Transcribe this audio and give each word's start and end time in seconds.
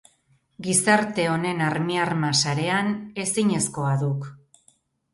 Gizarte 0.67 1.25
honen 1.33 1.61
armiarma-sarean 1.67 2.93
ezinezkoa 3.29 3.97
duk... 4.07 4.31